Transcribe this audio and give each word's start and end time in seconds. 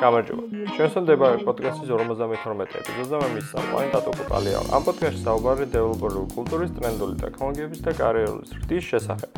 გამარჯობა. 0.00 0.42
ჩვენსონდება 0.76 1.26
პოდკასტის 1.46 1.90
52 1.90 2.76
ეპიზოდზე 2.80 3.16
მე 3.22 3.28
მისწავლენ 3.34 3.90
დატო 3.94 4.10
კუტალია. 4.18 4.60
ამ 4.70 4.82
პოდკასტში 4.86 5.22
საუბარი 5.26 5.66
დეველოპერული 5.74 6.28
კულტურის, 6.36 6.70
ტრენდული 6.78 7.14
ტექნოლოგიების 7.24 7.80
და 7.86 7.90
კარიერული 8.00 8.44
ზრდის 8.52 8.84
შესახებ. 8.90 9.30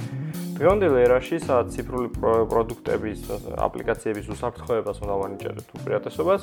დღევანდელ 0.61 0.95
ერაში, 1.03 1.37
სადაც 1.43 1.67
ციფრული 1.75 2.09
პროდუქტების, 2.53 3.21
აპლიკაციების 3.67 4.27
უსაფრთხოებას 4.37 4.97
უნდა 5.03 5.15
ვანიჭეროთ 5.23 5.69
უპირატესობას, 5.81 6.41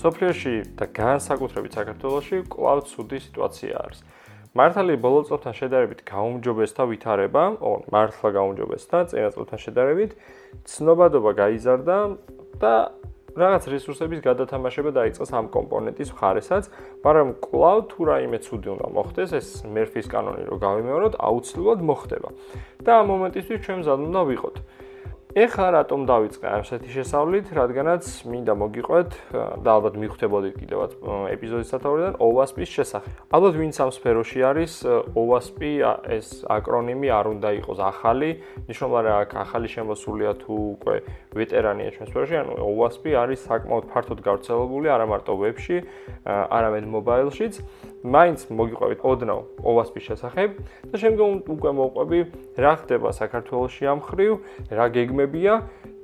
სოფლიოში 0.00 0.54
და 0.80 0.84
განსაკუთრებით 0.88 1.72
საქართველოში 1.78 2.36
კლაუდ 2.48 2.86
სუდი 2.90 3.18
სიტუაცია 3.28 3.74
არის. 3.84 4.00
მართალი 4.58 4.96
ბოლო 4.98 5.22
წლთან 5.28 5.54
შედარებით 5.54 6.00
გაუმჯობესდა 6.10 6.82
ვითარება, 6.90 7.42
ო, 7.62 7.70
მართლა 7.94 8.28
გაუმჯობესდა 8.34 8.98
წინა 9.12 9.28
წლთან 9.30 9.58
შედარებით, 9.62 10.10
ცნობადობა 10.66 11.30
გაიზარდა 11.38 11.96
და 12.58 12.74
რაღაც 13.30 13.62
რესურსების 13.70 14.20
გადათამაშება 14.26 14.90
დაიწყეს 14.90 15.30
ამ 15.38 15.46
კომპონენტის 15.54 16.10
მხარესაც, 16.18 16.64
მაგრამ 17.06 17.28
კლაუდ 17.46 17.84
თუ 17.94 18.00
რაიმე 18.10 18.38
ცუდი 18.42 18.68
უნდა 18.74 18.86
მოხდეს, 18.90 19.30
ეს 19.38 19.48
მერფის 19.70 20.06
კანონი 20.10 20.42
რო 20.50 20.56
გავიმეოროთ, 20.58 21.14
აუცილებლად 21.14 21.80
მოხდება. 21.86 22.28
და 22.82 22.90
ამ 22.98 23.06
მომენტისთვის 23.06 23.58
ჩვენ 23.62 23.78
მზად 23.86 24.00
უნდა 24.10 24.20
ვიყოთ. 24.34 24.56
ეხლა 25.30 25.66
რატომ 25.78 26.06
დავიწყე 26.10 26.46
ასეთი 26.58 26.90
შესავლით, 26.90 27.46
რადგანაც 27.54 28.02
მინდა 28.26 28.54
მოგიყვეთ 28.58 29.10
და 29.62 29.70
ალბათ 29.78 29.94
მიხვდებოდით 30.02 30.54
კიდევაც 30.58 30.90
ეპიზოდის 31.30 31.70
სათაურიდან 31.70 32.14
OWASP-ის 32.18 32.70
შესახებ. 32.74 33.12
ალბათ 33.30 33.54
ვინც 33.62 33.74
ამ 33.78 33.90
სფეროში 33.94 34.40
არის, 34.50 34.72
OWASP 35.14 35.60
ეს 36.18 36.26
აკრონიმი 36.50 37.08
არ 37.14 37.26
უნდა 37.30 37.48
იყოს 37.62 37.78
ახალი, 37.78 38.30
ნიშნულად 38.66 39.04
რა 39.06 39.14
აქ 39.22 39.30
ახალი 39.38 39.68
შემოსულია 39.70 40.32
თუ 40.42 40.54
უკვე 40.74 40.96
ვეტერანია 41.38 41.90
ჩვენ 41.94 42.06
სფეროში, 42.10 42.34
ანუ 42.42 42.52
OWASP 42.66 43.04
არის 43.14 43.38
საკმაოდ 43.46 43.84
ფართოდ 43.86 44.18
გავრცელებული 44.26 44.86
არა 44.90 45.06
მარტო 45.14 45.32
ვებში, 45.38 45.76
არამედ 46.26 46.84
მობაილშიც. 46.90 47.54
მაინც 48.00 48.48
მოგიყვებით 48.48 49.00
ოდნავ 49.04 49.40
OWASP-ის 49.60 50.04
შესახებ 50.08 50.50
და 50.88 50.96
შემდგომ 51.00 51.32
უკვე 51.52 51.70
მოვყვები 51.76 52.20
რა 52.56 52.72
ხდება 52.80 53.08
საქართველოში 53.12 53.84
ამ 53.92 54.00
ხრივ, 54.00 54.32
რა 54.72 54.86
გეგმებია 54.96 55.54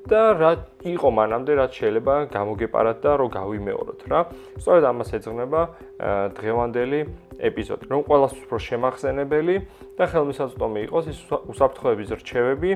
და 0.06 0.22
რა 0.38 0.52
იყო 0.86 1.08
მანამდე 1.10 1.52
რაც 1.58 1.72
შეიძლება 1.82 2.14
გამოგეპარათ 2.30 2.98
და 3.02 3.12
რომ 3.18 3.28
გავიმეოროთ 3.34 4.00
რა. 4.06 4.20
სწორედ 4.62 4.84
ამას 4.86 5.10
ეძღვნება 5.18 5.60
დღევანდელი 6.38 7.00
ეპიზოდი. 7.42 7.84
რომ 7.90 8.00
ყოველას 8.06 8.34
უფრო 8.46 8.58
შემახსენებელი 8.70 9.56
და 9.98 10.04
ხელმისაწვდომი 10.06 10.80
იყოს 10.86 11.04
ის 11.10 11.18
უსაფრთხოების 11.26 12.08
რჩევები, 12.22 12.70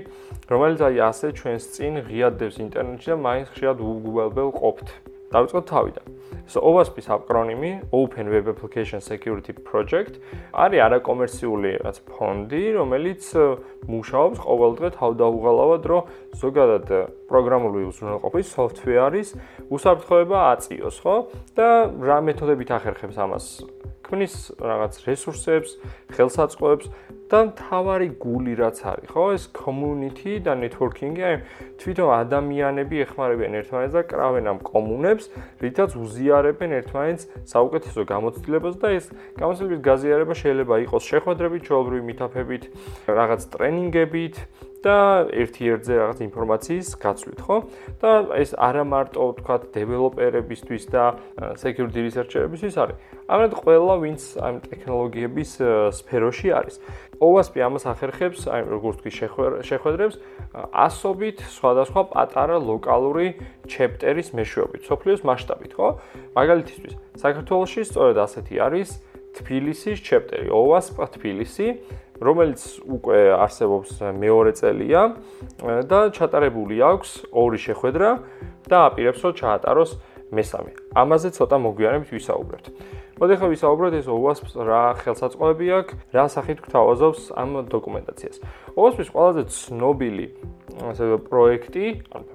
რომელიც 0.51 0.81
აი 0.91 0.97
ასე 1.07 1.27
ჩვენს 1.39 1.65
წინ 1.71 1.95
ღიადებს 2.09 2.57
ინტერნეტში 2.67 3.09
და 3.15 3.17
მაინც 3.23 3.47
ხშირად 3.55 3.77
უგუბელბელ 3.79 4.51
ყოფთ. 4.51 4.89
დავიწყოთ 5.31 5.65
თავიდან. 5.71 6.07
So 6.51 6.63
OWASP-ის 6.67 7.07
აკრონიმი 7.15 7.73
Open 7.95 8.31
Web 8.33 8.51
Application 8.53 9.03
Security 9.05 9.55
Project 9.55 10.19
არის 10.51 10.83
არაკომერციული 10.87 11.73
რაც 11.85 12.01
ფონდი, 12.11 12.63
რომელიც 12.79 13.23
მუშაობს 13.91 14.43
ყოველდღე 14.45 14.89
თავდაუღალავად, 14.99 15.83
რომ 15.91 16.11
ზოგადად 16.43 16.87
პროგრამული 17.31 17.87
უზრუნველყოფის 17.91 18.49
software-ის 18.57 19.35
უსაფრთხოება 19.71 20.39
აწიოს, 20.55 20.97
ხო? 21.05 21.17
და 21.55 21.69
რა 21.91 22.19
მეთოდებით 22.27 22.75
ახერხებს 22.75 23.17
ამას? 23.21 23.47
ქმნის 24.11 24.35
რაღაც 24.59 24.99
რესურსებს, 25.07 25.79
ხელსაწყოებს 26.19 26.91
და 27.31 27.41
თავარი 27.55 28.09
გული 28.19 28.55
რაც 28.59 28.79
არის, 28.91 29.11
ხო? 29.15 29.25
ეს 29.39 29.45
community 29.55 30.43
და 30.43 30.57
networking-ი, 30.59 31.23
აი 31.23 31.37
თვითონ 31.79 32.09
ადამიანები 32.11 32.97
ეხმარებიან 33.07 33.55
ერთმანეთს 33.61 33.95
და 33.95 34.03
კრავენ 34.11 34.51
ამ 34.51 34.59
კომუნებს, 34.67 35.25
რითაც 35.63 35.95
უზიარებენ 35.95 36.71
ერთმანეთს 36.81 37.29
საუკეთესო 37.55 38.03
გამოცდილებას 38.11 38.75
და 38.83 38.89
ეს 38.99 39.07
გამოცდილების 39.39 39.81
გაზიარება 39.87 40.35
შეიძლება 40.43 40.75
იყოს 40.91 41.03
შეხვედრებით, 41.07 41.63
ჩვეულებრივი 41.71 42.03
მითაფებით, 42.11 42.63
რაღაც 43.07 43.41
ტრენინგებით, 43.55 44.35
და 44.81 45.29
ერთ-ერთზე 45.29 45.93
რაღაც 46.01 46.19
ინფორმაციის 46.25 46.89
გაცვლით, 47.01 47.41
ხო? 47.45 47.57
და 48.01 48.11
ეს 48.41 48.51
არა 48.57 48.85
მარტო 48.89 49.25
თქვა 49.41 49.57
დეველოპერებისთვის 49.77 50.85
და 50.89 51.05
security 51.61 52.01
researcher-ებისთვის 52.09 52.75
არის. 52.81 52.97
ამიტომ 53.29 53.61
ყველა 53.61 53.95
ვინც 54.01 54.21
ამ 54.41 54.55
ტექნოლოგიების 54.65 55.51
სფეროში 56.01 56.49
არის. 56.57 56.77
OWASP 57.21 57.55
ამას 57.61 57.85
ახერხებს, 57.85 58.41
აი 58.49 58.61
როგორც 58.73 58.97
თქვი 59.05 59.13
შეხვედრებს 59.69 60.15
ასობით 60.73 61.39
სხვადასხვა 61.45 62.03
პატარა 62.17 62.57
ლოკალური 62.57 63.37
ჩეპტერის 63.69 64.33
მეშვეობით, 64.33 64.83
სოფლიოს 64.89 65.23
მასშტაბით, 65.29 65.73
ხო? 65.77 65.89
მაგალითისთვის, 66.33 66.95
საქართველოში 67.21 67.81
სწორედ 67.85 68.17
ასეთი 68.25 68.57
არის 68.65 68.89
თბილისის 69.41 69.99
ჩეპტერი, 70.05 70.49
OWASP 70.53 70.97
თბილისი. 71.17 71.69
რომელიც 72.21 72.85
უკვე 72.85 73.33
არსებობს 73.33 73.97
მეორე 74.13 74.53
წელია 74.53 75.03
და 75.89 76.01
ჩატარებული 76.13 76.77
აქვს 76.85 77.33
ორი 77.33 77.59
შეხვედრა 77.65 78.11
და 78.69 78.77
აპირებს 78.93 79.25
რომ 79.25 79.33
ჩაატაროს 79.41 79.91
მესამე. 80.29 80.71
ამაზე 81.01 81.29
ცოტა 81.33 81.57
მოგვიანებით 81.65 82.11
ვისაუბრებთ. 82.13 82.67
მოდი 83.21 83.33
ახლა 83.37 83.49
ვისაუბროთ 83.53 83.95
ეს 84.01 84.07
OWASP-ს 84.13 84.53
რა 84.69 84.83
ხელსაწყოები 85.01 85.67
აქვს, 85.81 85.93
რა 86.13 86.25
სახით 86.29 86.59
გვთავაზობს 86.65 87.21
ამ 87.41 87.51
დოკუმენტაციას. 87.73 88.37
OWASP-ის 88.77 89.09
ყველაზე 89.13 89.43
ცნობილი 89.49 90.27
ასე 90.93 91.05
პროექტი, 91.25 91.85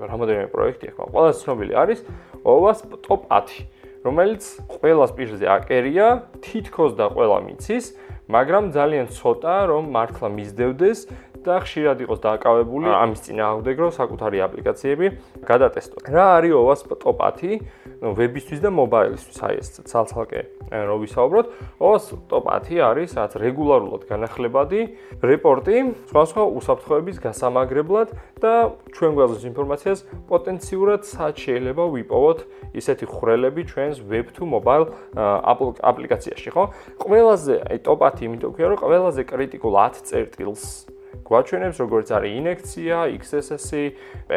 რამოდენიმე 0.02 0.48
პროექტი 0.50 0.86
აქვს, 0.94 1.10
ყველაზე 1.14 1.38
ცნობილი 1.46 1.74
არის 1.74 2.00
OWASP 2.42 2.90
Top 3.06 3.22
10, 3.30 3.66
რომელიც 4.06 4.44
ყველას 4.70 5.12
პირზე 5.18 5.48
აკერია, 5.50 6.08
თითქოს 6.46 6.94
და 6.94 7.10
ყველა 7.10 7.40
მიცის. 7.50 7.86
მაგრამ 8.26 8.70
ძალიან 8.74 9.08
ცოტა 9.14 9.56
რომ 9.70 9.84
მართლა 9.94 10.30
მისდევდეს 10.34 11.00
და 11.46 11.62
ხშირად 11.62 12.02
იყოს 12.06 12.20
დააკავებული 12.26 12.90
ამის 12.90 13.22
წინააღმდეგ 13.30 13.76
რომ 13.86 13.92
საკუთარი 13.94 14.38
აპლიკაციები 14.50 15.06
გადატესტო. 15.46 15.98
რა 16.10 16.26
არის 16.42 16.54
OWASP 16.58 16.90
Top 16.98 17.22
10? 17.22 17.62
ნუ 18.02 18.14
ვებისთვის 18.18 18.60
და 18.66 18.70
მობაილისთვის 18.74 19.38
აი 19.46 19.54
ეს 19.62 19.70
ცალ-ცალკე 19.86 20.42
რო 20.74 20.96
ვისაუბროთ. 21.06 21.46
OWASP 21.80 22.10
Top 22.30 22.46
10 22.50 22.82
არის 22.82 23.10
რაც 23.14 23.32
რეგულარულად 23.38 24.04
განახლებადი 24.10 24.82
რეპორტი 25.22 25.76
სხვადასხვა 26.10 26.44
უსაფრთხოების 26.58 27.18
გასამაგრებლად 27.22 28.10
და 28.42 28.54
ჩვენ 28.90 29.12
გვაქვს 29.16 29.46
ინფორმაციას 29.52 30.00
პოტენციურად 30.30 31.02
სად 31.06 31.34
შეიძლება 31.46 31.84
ვიპოვოთ 31.94 32.40
ისეთი 32.74 33.06
ხრელები 33.06 33.62
ჩვენს 33.70 34.02
web 34.10 34.34
to 34.34 34.44
mobile 34.50 34.90
აპლიკაციაში, 35.16 36.50
ხო? 36.52 36.64
ყველაზე 37.00 37.54
აი 37.70 37.78
Top 37.86 38.02
10 38.02 38.26
იმიტომ 38.26 38.52
ქვია 38.58 38.68
რომ 38.74 38.82
ყველაზე 38.82 39.22
კრიტიკულ 39.30 39.74
10 39.78 40.04
წერტილს 40.10 40.95
გვაჩვენებს 41.26 41.78
როგორც 41.82 42.08
არის 42.16 42.32
ინექცია, 42.40 42.96
XSS-ი, 43.18 43.84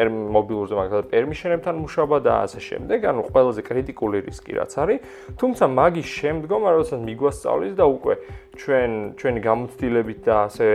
მობილურზე 0.09 0.73
მაგალითად 0.79 1.11
პერმიშენებთან 1.13 1.75
მუშაობა 1.85 2.17
და 2.25 2.33
ასე 2.49 2.59
შემდეგ, 2.65 2.99
ანუ 3.13 3.21
ყველაზე 3.29 3.61
კრიტიკული 3.69 4.17
რისკი 4.25 4.53
რაც 4.57 4.73
არის, 4.81 4.99
თუმცა 5.37 5.65
მაგის 5.79 6.09
შემდგომ 6.19 6.61
არაოსაც 6.69 6.99
მიგვასწავლის 7.05 7.73
და 7.77 7.85
უკვე 7.93 8.13
ჩვენ 8.59 8.89
ჩვენი 9.21 9.39
გამოცდილებით 9.45 10.19
და 10.25 10.35
ასე 10.49 10.67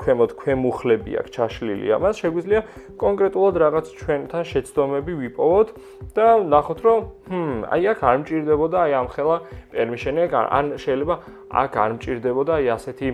ქვემოთ 0.00 0.30
ქვემუხლები 0.40 1.12
აქვს 1.20 1.32
ჩაშლილი 1.36 1.86
ამას, 1.92 2.20
შეგვიძლია 2.24 2.60
კონკრეტულად 2.96 3.54
რაღაც 3.60 3.86
ჩვენთან 4.00 4.44
შეცდომები 4.48 5.12
ვიპოვოთ 5.20 5.68
და 6.16 6.26
ნახოთ, 6.40 6.80
რომ 6.88 6.98
ჰმ, 7.28 7.58
აი 7.68 7.82
აქ 7.92 8.00
არ 8.08 8.16
მჭირდებოდა 8.24 8.76
აი 8.80 8.92
ამ 8.96 9.08
ხელა 9.12 9.36
პერმიშენი, 9.76 10.20
ან 10.40 10.66
შეიძლება 10.80 11.14
აქ 11.52 11.72
არ 11.84 11.90
მჭირდებოდა 12.00 12.52
აი 12.56 12.66
ასეთი 12.80 13.08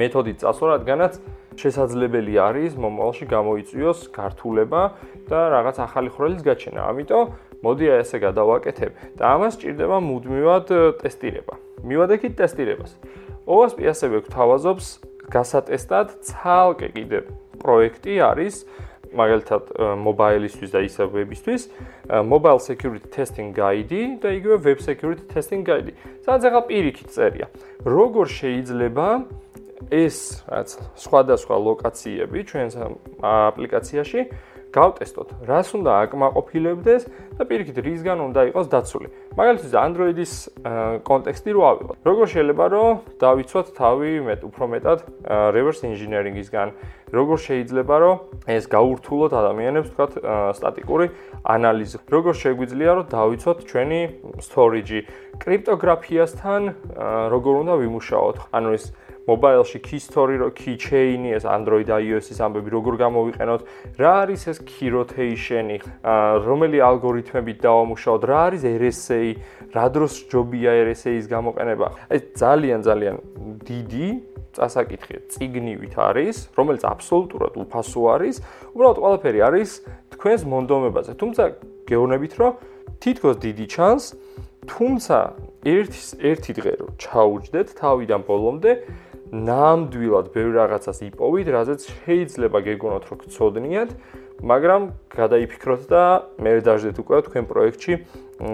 მეთოდით 0.00 0.36
წასვლა, 0.40 0.66
რადგანაც 0.80 1.12
შესაძლებელი 1.60 2.34
არის 2.38 2.72
მომავალში 2.78 3.26
გამოიწვიოს 3.30 4.00
გართულება 4.14 4.82
და 5.30 5.40
რაღაც 5.54 5.76
ახალი 5.86 6.10
ხრელის 6.14 6.42
გაჩენა. 6.44 6.80
ამიტომ 6.90 7.26
მოდი 7.64 7.86
ესე 8.00 8.18
გადავაკეთებ 8.20 8.92
და 9.18 9.24
ამას 9.34 9.54
ჭირდება 9.60 9.96
მუდმივად 10.04 10.66
ტესტირება. 11.00 11.54
მივადექით 11.84 12.34
ტესტირებას. 12.36 12.92
OWASP 13.44 13.78
ასევე 13.92 14.16
გვთავაზობს 14.24 14.86
გასატესტად 15.32 16.08
ცალკე 16.24 16.88
კიდე 16.96 17.18
პროექტი 17.60 18.14
არის 18.24 18.64
მაგალითად 19.14 19.70
mobile-ისთვის 20.02 20.70
და 20.74 20.80
ისე 20.84 21.06
web-ისთვის 21.06 21.62
mobile 22.26 22.60
security 22.60 23.08
testing 23.14 23.54
guide 23.54 24.18
და 24.20 24.28
იგივე 24.38 24.56
web 24.66 24.78
security 24.82 25.24
testing 25.30 25.62
guide. 25.62 25.94
სადაც 26.26 26.50
ახლა 26.50 26.62
პირიქით 26.68 27.08
წერია. 27.14 27.46
როგორ 27.84 28.26
შეიძლება 28.26 29.06
ეს 29.90 30.46
რაც 30.48 30.68
სხვადასხვა 30.96 31.56
ლოკაციები 31.68 32.38
ჩვენს 32.48 32.74
აპლიკაციაში 33.20 34.20
გავტესტოთ, 34.74 35.28
რას 35.46 35.68
უნდა 35.78 35.90
აკმაყოფილებდეს 36.02 37.02
და 37.38 37.42
პირიქით 37.46 37.78
რისგან 37.78 38.18
უნდა 38.26 38.40
იყოს 38.50 38.66
დაცული. 38.74 39.08
მაგალითად, 39.38 39.70
Android-ის 39.70 40.32
კონტექსტი 41.06 41.50
რო 41.54 41.62
ავიღოთ. 41.70 41.96
როგორ 42.02 42.26
შეიძლება 42.34 42.64
რომ 42.74 42.90
დავიცვათ 43.22 43.66
თავი 43.78 44.10
მეტ 44.26 44.40
უფრო 44.50 44.64
მეტად 44.74 44.98
reverse 45.54 45.86
engineering-ისგან, 45.86 46.68
როგორ 47.14 47.36
შეიძლება 47.46 47.94
რომ 48.02 48.16
ეს 48.50 48.64
გაურთულოთ 48.66 49.32
ადამიანებს, 49.38 49.88
თქვათ, 49.94 50.12
სტატიკური 50.58 51.06
ანალიზი. 51.54 51.96
როგორ 52.10 52.34
შეგვიძლია 52.42 52.90
რომ 52.98 53.06
დავიცვათ 53.14 53.58
ჩვენი 53.70 54.00
storage-ი 54.42 55.00
კრიპტოგრაფიასთან, 55.38 56.62
როგორ 57.30 57.54
უნდა 57.62 57.74
ვიმუშაოთ. 57.78 58.36
ანუ 58.50 58.68
ეს 58.74 58.84
mobile-ში 59.26 59.78
key 59.80 60.00
story 60.00 60.36
key 60.52 60.76
chain-ი 60.76 61.32
ეს 61.36 61.44
Android 61.48 61.88
iOS-ის 61.88 62.40
ამბები 62.44 62.70
როგორ 62.76 62.94
გამოვიყენოთ, 63.00 63.60
რა 63.96 64.12
არის 64.24 64.42
ეს 64.52 64.58
key 64.68 64.92
rotation-ი, 64.92 65.78
რომელი 66.44 66.78
ალგორითმებით 66.84 67.58
დავამუშაოთ, 67.64 68.22
რა 68.28 68.38
არის 68.48 68.62
RSA, 68.68 69.22
რა 69.72 69.86
დროს 69.96 70.12
ჯობია 70.28 70.70
RSA-ის 70.84 71.26
გამოყენება. 71.32 71.86
აი 72.12 72.18
ძალიან 72.36 72.80
ძალიან 72.84 73.16
დიდი 73.64 74.08
წასაკითხი 74.54 75.16
ციგნივით 75.34 75.94
არის, 75.98 76.36
რომელიც 76.54 76.82
აბსოლუტურად 76.86 77.54
უფასო 77.58 78.02
არის. 78.14 78.34
უბრალოდ 78.76 78.98
ყველაფერი 79.02 79.40
არის 79.48 79.70
თქვენს 80.14 80.42
მონდომებაზე. 80.52 81.12
თუმცა 81.18 81.42
გეუბნებით, 81.90 82.32
რომ 82.38 82.52
თითქოს 83.02 83.36
დიდი 83.42 83.66
ჩანს, 83.74 84.04
თუმცა 84.70 85.18
ერთი 85.64 86.00
ერთი 86.30 86.52
დღე 86.56 86.72
რო 86.80 86.88
ჩაუჯდეთ 87.02 87.68
თავიდან 87.80 88.20
ბოლომდე, 88.28 88.72
ნამდვილად 89.34 90.30
ბევრ 90.30 90.52
რაღაცას 90.54 91.00
იპოვით, 91.10 91.48
რაზეც 91.50 91.80
შეიძლება 91.90 92.58
გეგონოთ, 92.70 93.04
რომ 93.10 93.18
გწოდნიათ, 93.24 93.90
მაგრამ 94.44 94.82
გადაიფიქროთ 95.14 95.82
და 95.90 96.02
მე 96.38 96.52
დაждეთ 96.62 96.96
უკვე 97.02 97.18
თქვენ 97.26 97.44
პროექტში 97.50 97.94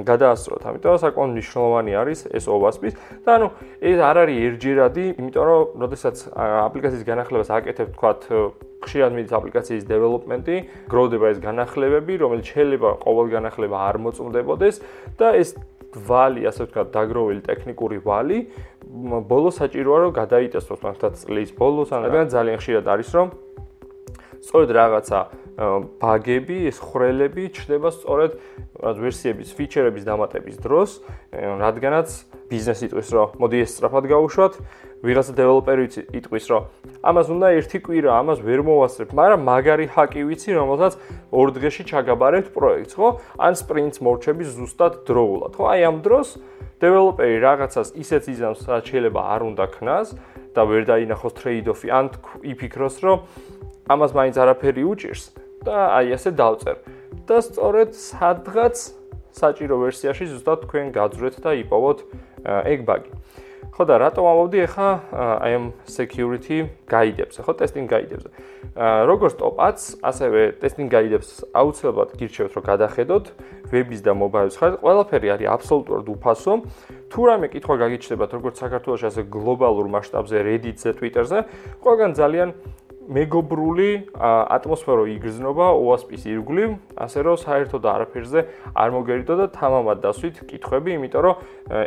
გადაასწროთ. 0.08 0.62
ამიტომ 0.70 0.96
საკმაოდ 1.04 1.30
მნიშვნელოვანი 1.34 1.92
არის 2.00 2.20
ეს 2.36 2.44
OWASP-ის 2.52 2.94
და 3.24 3.30
ანუ 3.36 3.48
ეს 3.80 3.98
არ 4.00 4.16
არის 4.24 4.36
ერთჯერადი, 4.46 5.04
იმიტომ 5.20 5.44
რომ 5.50 5.62
როდესაც 5.84 6.16
აპლიკაციის 6.36 7.04
განახლებას 7.08 7.50
აკეთებ, 7.50 7.88
თქვათ 7.96 8.20
ხშირად 8.80 9.12
მიდის 9.16 9.34
აპლიკაციის 9.40 9.84
დეველოპმენტი, 9.88 10.56
გროვდება 10.88 11.26
ეს 11.32 11.38
განახლებები, 11.44 12.12
რომელიც 12.24 12.46
შეიძლება 12.54 12.88
ყოველ 13.04 13.26
განახლება 13.36 13.76
არ 13.88 13.96
მოწმდებოდეს 14.04 14.76
და 15.20 15.28
ეს 15.36 15.56
ვალი, 15.90 16.46
ასე 16.46 16.70
ვთქვათ, 16.70 16.88
დაგროვილი 16.94 17.42
ტექნიკური 17.50 17.98
ვალი, 18.06 18.38
ბოლოს 18.90 19.62
საჭიროა 19.62 19.98
რომ 20.10 20.12
გადაიტესოს 20.18 20.80
მაგათ 20.82 21.14
წლის 21.22 21.50
ბოლოს, 21.54 21.94
ან 21.94 22.10
ძალიან 22.26 22.56
ხშირად 22.58 22.84
არის 22.90 23.10
რომ 23.14 23.28
სწორედ 24.40 24.70
რაღაცა 24.72 25.18
ბაგები, 26.00 26.58
ეს 26.72 26.78
ხრელები 26.80 27.44
ჩნდება 27.52 27.88
სწორედ 27.92 28.30
ვერსიების 28.80 29.48
ფიჩერების 29.54 30.04
დამატების 30.08 30.56
დროს, 30.64 30.90
რადგანაც 31.36 32.08
ბიზნესი 32.48 32.82
იტყვის 32.88 33.08
რომ 33.14 33.28
მოდი 33.36 33.58
ეს 33.60 33.70
სწრაფად 33.76 34.04
გავუშვათ, 34.10 34.52
ვიღაცა 35.00 35.32
დეველოპერი 35.38 35.84
იტყვის 36.20 36.46
რომ 36.52 36.62
ამას 37.00 37.26
უნდა 37.32 37.48
ერთი 37.56 37.78
კვირა, 37.80 38.10
ამას 38.20 38.38
ვერ 38.44 38.60
მოვასწრებ, 38.68 39.12
მაგრამ 39.16 39.40
მაგარი 39.48 39.86
ჰაკი 39.96 40.20
ვიცი, 40.28 40.50
რომელსაც 40.60 40.92
ორ 41.32 41.48
დღეში 41.56 41.82
ჩაგაბარებთ 41.88 42.48
პროექტს, 42.52 42.94
ხო? 43.00 43.08
ან 43.40 43.52
სპრინტს 43.56 43.98
მორჩები 44.04 44.44
ზუსტად 44.44 44.92
დროულად, 45.08 45.52
ხო? 45.56 45.64
აი 45.72 45.80
ამ 45.88 45.96
დროს 46.04 46.28
დეველოპერი 46.84 47.36
რაღაცას 47.40 47.88
ისეთ 47.96 48.24
იზამს, 48.28 48.60
რაც 48.68 48.84
შეიძლება 48.92 49.20
არ 49.24 49.40
უნდა 49.48 49.64
ქნას 49.72 50.08
და 50.52 50.62
ვერ 50.68 50.82
დაინახოს 50.84 51.34
ტრეიდოფი, 51.40 51.86
ან 51.88 52.06
იფიქროს 52.44 52.96
რომ 53.00 53.18
ამას 53.88 54.10
მაინც 54.12 54.36
არაფერი 54.36 54.82
უჭირს 54.84 55.22
და 55.64 55.76
აი 55.96 56.06
ასე 56.16 56.30
დავწერ. 56.36 56.76
და 57.30 57.36
სწორედ 57.46 57.90
სადღაც 57.94 58.76
საჭირო 59.30 59.76
ვერსიაში 59.86 60.24
ზუსტად 60.34 60.66
თქვენ 60.66 60.86
გაძვრეთ 60.94 61.36
და 61.44 61.50
იპოვოთ 61.62 61.98
ეგ 62.66 62.80
ბაგი. 62.88 63.10
ხო 63.70 63.82
და 63.84 63.94
რატომ 64.00 64.24
ამოვდი 64.24 64.58
ახლა 64.66 64.88
აი 65.44 65.52
ამ 65.56 65.64
security 65.84 66.58
guide-ებზე, 66.88 67.40
ხო, 67.44 67.52
testing 67.60 67.86
guide-ებზე. 67.86 68.28
აა 68.76 69.04
როგორც 69.06 69.34
top-ats, 69.40 69.82
ასევე 70.00 70.40
testing 70.60 70.88
guide-ებს 70.90 71.44
აუცილებლად 71.52 72.10
გირჩევთ, 72.16 72.52
რომ 72.56 72.64
გადახედოთ 72.70 73.24
web-ის 73.70 74.00
და 74.00 74.12
mobile-ის 74.16 74.56
ხარ, 74.56 74.72
ყველაფერი 74.80 75.28
არის 75.34 75.48
აბსოლუტურად 75.54 76.06
უფასო. 76.14 76.52
თუ 77.10 77.20
რამე 77.26 77.46
კითხვა 77.50 77.74
გაგიჩნდებათ, 77.82 78.30
როგორც 78.38 78.56
საქართველოს 78.62 79.02
ასე 79.10 79.22
გლობალურ 79.26 79.86
მასშტაბზე, 79.90 80.36
Reddit-ზე, 80.46 80.90
Twitter-ზე, 80.98 81.38
ყველგან 81.82 82.10
ძალიან 82.14 82.48
მეგობრული 83.10 83.90
ატმოსფერო 84.22 85.04
იგრძნობა 85.10 85.66
OASP-ის 85.74 86.22
ირგვლივ, 86.30 86.70
ასე 86.94 87.18
რომ 87.26 87.36
საერთოდ 87.42 87.82
არაფერზე 87.90 88.40
არ 88.70 88.88
მოგერიდო 88.94 89.34
და 89.40 89.46
თამამად 89.50 89.98
დასვით 90.04 90.36
კითხვები, 90.46 90.94
იმიტომ 90.94 91.22
რომ 91.26 91.34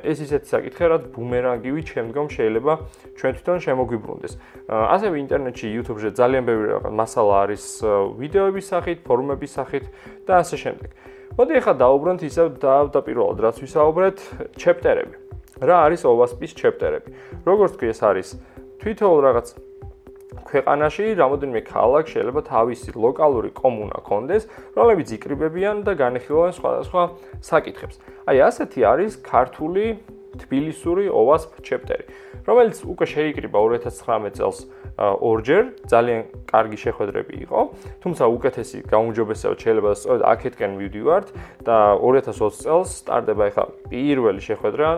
ეს 0.04 0.18
ისეთი 0.20 0.48
საკითხია, 0.52 0.88
რაც 0.92 1.04
ბუმერანგივი 1.16 1.82
შემდგომ 1.88 2.28
შეიძლება 2.28 2.74
ჩვენ 3.16 3.32
თვითონ 3.40 3.58
შემოგვიბრუნდეს. 3.64 4.34
ასევე 4.68 5.16
ინტერნეტში, 5.24 5.68
YouTube-ზე 5.80 6.10
ძალიან 6.20 6.44
ბევრი 6.44 6.70
მასალა 6.92 7.34
არის 7.48 7.64
ვიდეოების 8.20 8.66
სახით, 8.68 8.98
ფორუმების 9.08 9.52
სახით 9.56 9.86
და 10.28 10.34
ასე 10.44 10.56
შემდეგ. 10.60 10.90
მოდი 11.40 11.54
ახლა 11.64 11.74
დაუბრუნდეთ 11.82 12.26
ისევ 12.30 12.48
და 12.62 12.74
დაპირველად 12.94 13.38
რაც 13.42 13.56
ვისაუბრეთ, 13.64 14.18
ჩეპტერები. 14.60 15.16
რა 15.64 15.78
არის 15.88 16.02
OASP-ის 16.04 16.52
ჩეპტერები? 16.52 17.10
როგორც 17.48 17.72
თქვი, 17.80 17.88
ეს 17.90 18.02
არის 18.04 18.28
თვითონ 18.84 19.18
რაღაც 19.24 19.48
ქვეყანაში 20.54 21.06
რამოდენიმე 21.18 21.62
ქალაქ 21.66 22.06
შეიძლება 22.14 22.42
თავისი 22.46 22.94
ლოკალური 22.94 23.50
კომუნა 23.58 24.00
კონდეს, 24.06 24.46
რომლებიც 24.78 25.08
იკრიბებიან 25.18 25.82
და 25.82 25.98
განიხილავენ 25.98 26.54
სხვადასხვა 26.54 27.04
საკითხებს. 27.42 27.98
აი 28.30 28.38
ასეთი 28.50 28.80
არის 28.86 29.14
ქართული 29.26 29.86
თბილისური 30.34 31.10
OWASP 31.10 31.62
ჩეპტერი, 31.66 32.06
რომელიც 32.46 32.78
უკვე 32.90 33.06
შეიკრიბა 33.06 33.58
2019 33.66 34.38
წელს 34.38 34.58
ორჯერ, 34.98 35.64
ძალიან 35.90 36.22
კარგი 36.50 36.78
შეხვედრები 36.86 37.36
იყო, 37.46 37.60
თუმცა 38.02 38.24
უკეთესი 38.38 38.78
გაუმჯობესება 38.94 39.56
შეიძლება 39.62 39.92
სწორედ 39.98 40.22
აქეთკენ 40.34 40.72
მივდივართ 40.78 41.28
და 41.66 41.78
2020 41.98 42.62
წელს 42.66 42.90
სტარტდება 43.02 43.44
ახლა 43.50 43.66
პირველი 43.90 44.42
შეხვედრა 44.42 44.90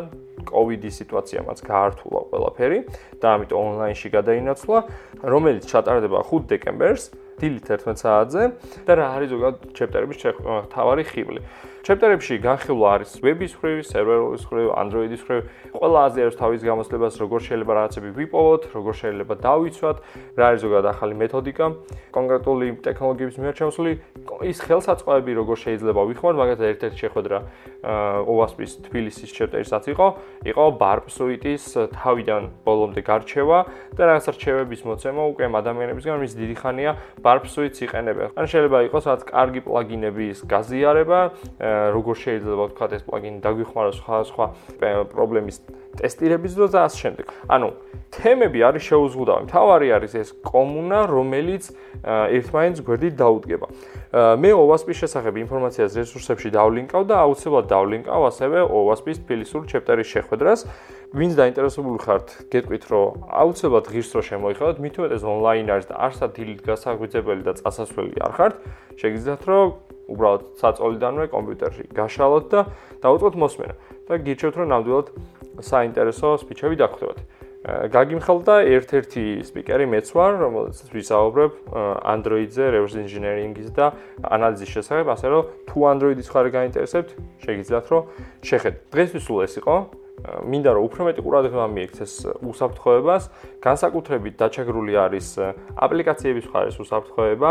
კოვიდის 0.50 1.00
სიტუაციამაც 1.02 1.58
გაართულა 1.66 2.22
ყველაფერი 2.32 2.80
და 3.22 3.28
ამიტომ 3.36 3.60
ონლაინში 3.76 4.10
გადაინაცვლა, 4.16 4.80
რომელიც 5.26 5.64
ჩატარდება 5.70 6.20
5 6.30 6.50
დეკემბერს 6.54 7.04
დილით 7.40 7.68
11 7.68 8.00
საათზე 8.00 8.44
და 8.88 8.92
რა 8.96 9.08
არის 9.20 9.30
ზოგადად 9.36 9.76
ჩეპტერების 9.76 10.18
თავარი 10.72 11.04
ხიბლი. 11.04 11.42
ჩეპტერებში 11.86 12.40
განხილვა 12.42 12.88
არის 12.98 13.12
ვების 13.22 13.54
ხრივ, 13.62 13.80
სერვერის 13.86 14.46
ხრივ, 14.50 14.68
Android-ის 14.74 15.22
ხრივ, 15.22 15.42
ყველა 15.76 16.00
აზიარებს 16.10 16.38
თავის 16.40 16.62
გამოსლებას, 16.66 17.14
როგორ 17.22 17.40
შეიძლება 17.46 17.74
რაღაცები 17.78 18.10
ვიპოვოთ, 18.16 18.64
როგორ 18.74 18.94
შეიძლება 19.06 19.34
დავიცვათ, 19.46 19.98
რა 20.34 20.46
არის 20.50 20.62
ზოგადად 20.66 20.88
ახალი 20.96 21.14
მეთოდიკა, 21.22 21.66
კონკრეტული 22.16 22.68
ტექნოლოგიების 22.90 23.38
მიერ 23.38 23.54
შემოსული 23.62 23.92
ის 24.50 24.58
ხელსაწყოები, 24.66 25.32
როგორ 25.46 25.56
შეიძლება 25.62 26.02
ვიხმართ, 26.10 26.36
მაგალითად 26.42 26.68
ერთ-ერთი 26.74 26.98
შეხვედრა 27.06 27.38
OWASP-ის 28.34 28.72
თბილისის 28.90 29.30
ჩეპტერისაც 29.30 29.84
იყო, 29.94 30.08
იყო 30.44 30.66
Suite-ის 31.16 31.64
თავიდან 31.96 32.44
ბოლომდე 32.66 33.02
გარჩევა 33.06 33.60
და 33.96 34.04
რაღაცა 34.10 34.32
რჩევების 34.36 34.82
მოცემა 34.86 35.22
უკვე 35.32 35.46
ადამიანებისგან, 35.62 36.18
ვის 36.20 36.34
დიდი 36.36 36.56
ხანია 36.60 36.92
Suite-ს 37.24 37.80
იყენებენ. 37.86 38.28
ან 38.36 38.46
შეიძლება 38.52 38.78
იყოს 38.90 39.04
რაღაც 39.06 39.22
კარგი 39.32 39.62
პლაგინების 39.66 40.38
გაზიარება, 40.46 41.20
როგორ 41.96 42.16
შეიძლება 42.26 42.64
ვთქვა 42.70 42.86
ეს 42.96 43.04
პლაგინი 43.08 43.38
დაგვიხმაროს 43.46 43.98
სხვა 44.02 44.18
სხვა 44.30 44.46
პრობლემის 45.14 45.58
ტესტირების 46.00 46.54
დროს 46.56 46.70
და 46.76 46.80
ასე 46.86 46.98
შემდეგ. 47.04 47.26
ანუ 47.50 47.70
თემები 48.16 48.60
არის 48.64 48.84
შეუზღუდავი. 48.90 49.44
თავარი 49.52 49.88
არის 49.96 50.14
ეს 50.16 50.30
კომუნა, 50.46 51.00
რომელიც 51.12 51.64
ერთმანეთს 52.06 52.80
გვერდით 52.88 53.16
დაუდგება. 53.20 53.68
მე 54.40 54.50
OWASP-ის 54.56 54.98
შესახებ 55.04 55.34
ინფორმაციას 55.44 55.92
რესურსებში 56.00 56.50
დავლინკავ 56.56 57.02
და 57.10 57.16
აუცილებლად 57.26 57.66
დავლინკავ 57.68 58.22
ასევე 58.32 58.58
OWASP-ის 58.72 59.18
თბილისურ 59.26 59.62
ჩეპტერის 59.68 60.08
შეხვედრას. 60.16 60.60
ვინც 61.16 61.34
დაინტერესებული 61.40 62.00
ხართ, 62.04 62.28
გეტყვით, 62.52 62.84
რომ 62.92 63.08
აუცილებლად 63.32 63.86
ღირს 63.88 64.12
რო 64.16 64.22
შემოიხადოთ, 64.30 64.78
მით 64.84 64.96
უმეტეს 65.00 65.24
ონლაინ 65.24 65.68
არის 65.72 65.86
და 65.88 65.96
არსად 65.96 66.32
დილით 66.36 66.60
გასაგვიძებელი 66.66 67.44
და 67.46 67.54
წასასვლელი 67.56 68.20
არ 68.20 68.32
ხართ, 68.36 68.54
შეგიძლიათ 69.00 69.42
რომ 69.48 69.68
უბრალოდ 70.12 70.44
საწოლიდანვე 70.62 71.26
კომპიუტერში 71.34 71.86
გაშალოთ 71.98 72.46
და 72.52 72.62
დაუწყოთ 73.06 73.36
მოსმენა 73.42 73.76
და 74.10 74.20
გირჩევთ 74.26 74.56
რომ 74.62 74.68
ნამდვილად 74.74 75.08
საინტერესო 75.62 76.30
სპიჩები 76.44 76.76
დაგხვდებათ. 76.82 77.20
გაგიმხელდა 77.66 78.56
ერთ-ერთი 78.78 79.24
სპიკერი 79.50 79.86
მეც 79.90 80.08
ვარ, 80.14 80.32
რომელიც 80.38 80.78
ვისაუბრებ 80.94 81.52
Android-ზე 82.14 82.66
reverse 82.70 82.98
engineering-ის 83.02 83.74
და 83.74 83.90
ანალიზის 84.22 84.70
შესახებ, 84.70 85.10
ასე 85.10 85.28
რომ 85.34 85.44
თუ 85.66 85.78
Android-ის 85.90 86.30
ხარ 86.30 86.54
გაინტერესებთ, 86.54 87.10
შეგიძლიათ 87.42 87.86
რომ 87.90 88.02
შეხედეთ. 88.46 88.76
დღესთვის 88.94 89.24
სულ 89.26 89.40
ეს 89.50 89.54
იყო. 89.66 89.76
მინდა 90.26 90.72
რომ 90.74 90.84
უფრო 90.90 91.02
მეტი 91.06 91.22
ყურადღება 91.22 91.66
მიექცეს 91.76 92.14
უსაფრთხოებას, 92.50 93.24
განსაკუთრებით 93.62 94.34
დაჩაგრული 94.42 94.94
არის 94.96 95.28
აპლიკაციების 95.76 96.46
მხარეს 96.50 96.78
უსაფრთხოება 96.82 97.50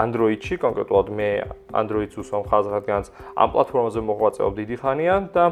Android-ში, 0.00 0.54
კონკრეტულად 0.64 1.06
მე 1.12 1.28
Android-ს 1.76 2.16
უსვამ 2.22 2.44
ხაზს, 2.48 2.70
რადგან 2.72 3.00
ამ 3.36 3.48
პლატფორმაზე 3.52 4.00
მოღვაწეობ 4.06 4.52
დიდი 4.60 4.76
ხანია 4.80 5.14
და 5.34 5.44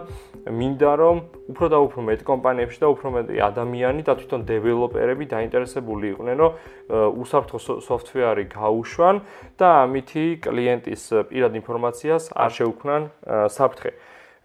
მინდა 0.48 0.92
რომ 1.02 1.16
უფრო 1.52 1.66
და 1.68 1.78
უფრო 1.84 2.00
მეტ 2.08 2.20
კომპანიებში 2.24 2.78
და 2.80 2.88
უფრო 2.96 3.08
მეტი 3.18 3.34
ადამიანი 3.48 4.02
და 4.08 4.12
თვითონ 4.16 4.40
დეველოპერები 4.48 5.24
დაინტერესებული 5.28 6.04
იყვნენ, 6.14 6.36
რომ 6.38 6.50
უსაფრთხო 6.88 7.58
სოფტვეარი 7.84 8.44
გაუშვან 8.56 9.16
და 9.60 9.68
ამითი 9.84 10.26
კლიენტის 10.44 11.02
პირად 11.28 11.52
ინფორმაციას 11.60 12.32
არ 12.32 12.50
შეუქმნან 12.56 13.02
საფრთხე. 13.52 13.92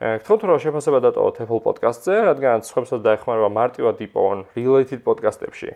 გთხოვთ 0.03 0.41
რომ 0.43 0.59
შეფასება 0.59 0.99
დატოვოთ 0.99 1.37
Apple 1.47 1.61
Podcast-ზე, 1.63 2.15
რადგან 2.27 2.57
სხვებსაც 2.67 2.99
დაეხმარება 3.07 3.49
მარტივად 3.55 4.03
იპოვონ 4.03 4.39
related 4.51 4.99
podcast-ებში 5.07 5.71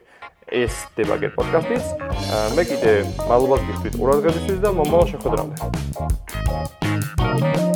ეს 0.51 0.73
debugger 0.99 1.31
podcast-იც. 1.37 1.85
მე 2.59 2.63
კიდე 2.67 2.91
მადლობას 3.23 3.61
გიხდით 3.71 3.95
ყურადღებისთვის 3.95 4.59
და 4.63 4.69
მომავალ 4.75 5.07
შეხვედრამდე. 5.15 5.55
Thank 7.27 7.57
you. 7.57 7.66